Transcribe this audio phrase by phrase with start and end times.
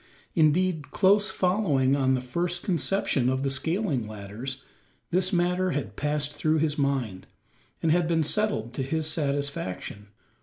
[0.33, 4.63] Indeed, close following on the first conception of the scaling ladders,
[5.11, 7.27] this matter had passed through his mind,
[7.83, 10.07] and had been settled to his satisfaction.